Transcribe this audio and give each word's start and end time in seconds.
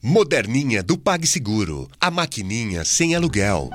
Moderninha 0.00 0.80
do 0.80 0.96
PagSeguro. 0.96 1.90
A 2.00 2.08
maquininha 2.08 2.84
sem 2.84 3.16
aluguel. 3.16 3.68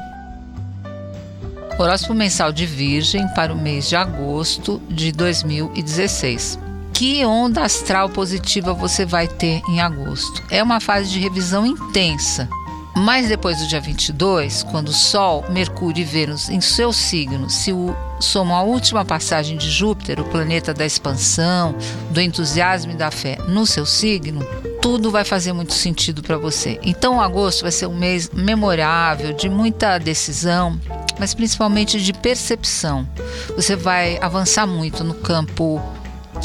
Horóscopo 1.77 2.13
mensal 2.13 2.53
de 2.53 2.65
Virgem 2.65 3.27
para 3.35 3.51
o 3.51 3.61
mês 3.61 3.89
de 3.89 3.97
agosto 3.97 4.81
de 4.89 5.11
2016. 5.11 6.57
Que 6.93 7.25
onda 7.25 7.63
astral 7.63 8.09
positiva 8.09 8.73
você 8.73 9.05
vai 9.05 9.27
ter 9.27 9.61
em 9.67 9.81
agosto? 9.81 10.41
É 10.49 10.63
uma 10.63 10.79
fase 10.79 11.11
de 11.11 11.19
revisão 11.19 11.65
intensa. 11.65 12.47
Mas 12.95 13.27
depois 13.27 13.57
do 13.57 13.67
dia 13.67 13.81
22, 13.81 14.63
quando 14.63 14.93
Sol, 14.93 15.43
Mercúrio 15.49 16.01
e 16.01 16.05
Vênus 16.05 16.47
em 16.49 16.61
seu 16.61 16.93
signo 16.93 17.49
se 17.49 17.71
somam 18.19 18.55
à 18.55 18.61
última 18.61 19.03
passagem 19.03 19.57
de 19.57 19.69
Júpiter, 19.69 20.19
o 20.19 20.25
planeta 20.25 20.73
da 20.73 20.85
expansão, 20.85 21.75
do 22.11 22.21
entusiasmo 22.21 22.91
e 22.91 22.95
da 22.95 23.09
fé, 23.09 23.37
no 23.47 23.65
seu 23.65 23.85
signo, 23.85 24.45
tudo 24.79 25.09
vai 25.09 25.23
fazer 25.23 25.53
muito 25.53 25.73
sentido 25.73 26.21
para 26.21 26.37
você. 26.37 26.79
Então, 26.83 27.19
agosto 27.19 27.63
vai 27.63 27.71
ser 27.71 27.87
um 27.87 27.97
mês 27.97 28.29
memorável, 28.31 29.33
de 29.33 29.49
muita 29.49 29.97
decisão, 29.97 30.79
mas 31.19 31.33
principalmente 31.33 31.99
de 31.99 32.13
percepção. 32.13 33.07
Você 33.55 33.75
vai 33.75 34.19
avançar 34.21 34.67
muito 34.67 35.03
no 35.03 35.15
campo 35.15 35.81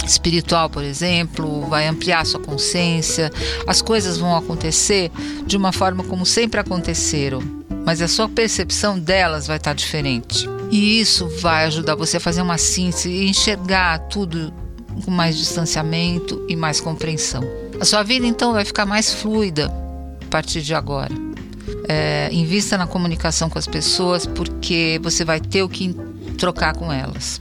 espiritual, 0.07 0.69
por 0.71 0.83
exemplo, 0.83 1.67
vai 1.69 1.87
ampliar 1.87 2.25
sua 2.27 2.41
consciência, 2.41 3.31
as 3.67 3.83
coisas 3.83 4.19
vão 4.19 4.37
acontecer 4.37 5.11
de 5.47 5.57
uma 5.57 5.73
forma 5.73 6.05
como 6.05 6.25
sempre 6.25 6.61
aconteceram, 6.61 7.43
mas 7.85 8.03
a 8.03 8.09
sua 8.09 8.29
percepção 8.29 8.99
delas 8.99 9.47
vai 9.47 9.57
estar 9.57 9.75
diferente. 9.75 10.49
E 10.71 11.01
isso 11.01 11.29
vai 11.41 11.65
ajudar 11.65 11.95
você 11.95 12.19
a 12.19 12.21
fazer 12.21 12.43
uma 12.43 12.59
síntese 12.59 13.09
e 13.09 13.29
enxergar 13.29 13.99
tudo 14.09 14.53
com 15.05 15.11
mais 15.11 15.37
distanciamento 15.37 16.45
e 16.49 16.57
mais 16.57 16.81
compreensão. 16.81 17.43
A 17.81 17.85
sua 17.85 18.03
vida 18.03 18.27
então 18.27 18.53
vai 18.53 18.65
ficar 18.65 18.85
mais 18.85 19.13
fluida 19.13 19.73
a 20.23 20.31
partir 20.31 20.61
de 20.63 20.75
agora. 20.75 21.15
É, 21.89 22.29
invista 22.33 22.77
na 22.77 22.87
comunicação 22.87 23.49
com 23.49 23.59
as 23.59 23.67
pessoas 23.67 24.27
porque 24.27 25.01
você 25.03 25.25
vai 25.25 25.41
ter 25.41 25.63
o 25.63 25.69
que 25.69 25.95
trocar 26.37 26.75
com 26.75 26.93
elas. 26.93 27.41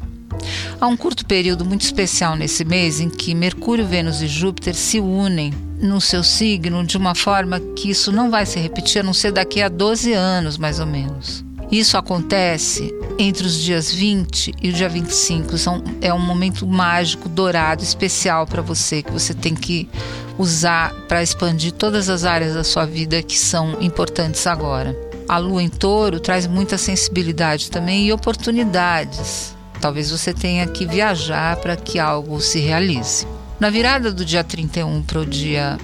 Há 0.79 0.87
um 0.87 0.97
curto 0.97 1.25
período 1.25 1.65
muito 1.65 1.81
especial 1.81 2.35
nesse 2.35 2.63
mês 2.63 2.99
em 2.99 3.09
que 3.09 3.33
Mercúrio, 3.33 3.85
Vênus 3.85 4.21
e 4.21 4.27
Júpiter 4.27 4.75
se 4.75 4.99
unem 4.99 5.53
no 5.81 6.01
seu 6.01 6.23
signo 6.23 6.83
de 6.83 6.97
uma 6.97 7.15
forma 7.15 7.59
que 7.75 7.89
isso 7.89 8.11
não 8.11 8.29
vai 8.29 8.45
se 8.45 8.59
repetir 8.59 9.01
a 9.01 9.03
não 9.03 9.13
ser 9.13 9.31
daqui 9.31 9.61
a 9.61 9.69
12 9.69 10.13
anos, 10.13 10.57
mais 10.57 10.79
ou 10.79 10.85
menos. 10.85 11.45
Isso 11.71 11.97
acontece 11.97 12.93
entre 13.19 13.45
os 13.45 13.59
dias 13.59 13.91
20 13.91 14.53
e 14.61 14.69
o 14.69 14.73
dia 14.73 14.87
25. 14.87 15.57
São, 15.57 15.83
é 16.01 16.13
um 16.13 16.19
momento 16.19 16.65
mágico, 16.65 17.27
dourado, 17.27 17.83
especial 17.83 18.47
para 18.47 18.61
você, 18.61 19.03
que 19.03 19.11
você 19.11 19.33
tem 19.33 19.53
que 19.53 19.89
usar 20.37 20.93
para 21.07 21.21
expandir 21.21 21.73
todas 21.73 22.09
as 22.09 22.23
áreas 22.23 22.53
da 22.53 22.63
sua 22.63 22.85
vida 22.85 23.21
que 23.21 23.37
são 23.37 23.81
importantes 23.81 24.47
agora. 24.47 24.95
A 25.27 25.37
lua 25.37 25.61
em 25.61 25.67
touro 25.67 26.21
traz 26.21 26.47
muita 26.47 26.77
sensibilidade 26.77 27.69
também 27.69 28.07
e 28.07 28.13
oportunidades. 28.13 29.56
Talvez 29.81 30.11
você 30.11 30.33
tenha 30.33 30.67
que 30.67 30.85
viajar 30.85 31.57
para 31.57 31.75
que 31.75 31.99
algo 31.99 32.39
se 32.41 32.59
realize. 32.59 33.27
Na 33.59 33.69
virada 33.69 34.11
do 34.11 34.23
dia 34.23 34.43
31 34.43 35.01
para 35.01 35.21
o 35.21 35.25
dia 35.25 35.77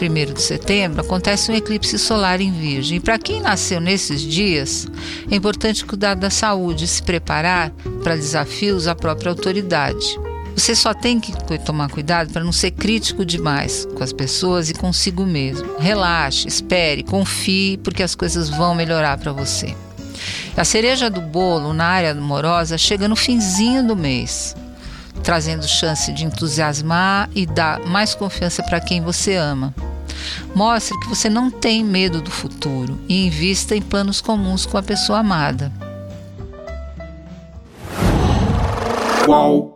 1 0.00 0.32
de 0.32 0.42
setembro, 0.42 1.00
acontece 1.00 1.50
um 1.50 1.54
eclipse 1.54 1.98
solar 1.98 2.40
em 2.40 2.52
Virgem. 2.52 3.00
Para 3.00 3.18
quem 3.18 3.40
nasceu 3.40 3.80
nesses 3.80 4.20
dias, 4.20 4.86
é 5.30 5.34
importante 5.34 5.84
cuidar 5.84 6.14
da 6.14 6.30
saúde 6.30 6.84
e 6.84 6.88
se 6.88 7.02
preparar 7.02 7.72
para 8.02 8.14
desafios 8.14 8.86
à 8.86 8.94
própria 8.94 9.30
autoridade. 9.30 10.18
Você 10.54 10.74
só 10.74 10.94
tem 10.94 11.20
que 11.20 11.32
tomar 11.58 11.90
cuidado 11.90 12.32
para 12.32 12.44
não 12.44 12.52
ser 12.52 12.70
crítico 12.70 13.26
demais 13.26 13.86
com 13.94 14.02
as 14.02 14.12
pessoas 14.12 14.70
e 14.70 14.74
consigo 14.74 15.26
mesmo. 15.26 15.78
Relaxe, 15.78 16.48
espere, 16.48 17.02
confie, 17.02 17.76
porque 17.78 18.02
as 18.02 18.14
coisas 18.14 18.48
vão 18.48 18.74
melhorar 18.74 19.18
para 19.18 19.32
você. 19.32 19.76
A 20.56 20.64
cereja 20.64 21.10
do 21.10 21.20
bolo 21.20 21.72
na 21.72 21.86
área 21.86 22.12
amorosa 22.12 22.78
chega 22.78 23.06
no 23.06 23.16
finzinho 23.16 23.86
do 23.86 23.94
mês 23.94 24.54
trazendo 25.22 25.66
chance 25.66 26.12
de 26.12 26.24
entusiasmar 26.24 27.28
e 27.34 27.46
dar 27.46 27.80
mais 27.80 28.14
confiança 28.14 28.62
para 28.62 28.80
quem 28.80 29.00
você 29.00 29.34
ama. 29.34 29.74
Mostre 30.54 30.98
que 31.00 31.08
você 31.08 31.28
não 31.28 31.50
tem 31.50 31.84
medo 31.84 32.20
do 32.20 32.30
futuro 32.30 32.98
e 33.08 33.26
invista 33.26 33.76
em 33.76 33.82
planos 33.82 34.20
comuns 34.20 34.64
com 34.64 34.78
a 34.78 34.82
pessoa 34.82 35.18
amada. 35.18 35.72
Qual? 39.24 39.75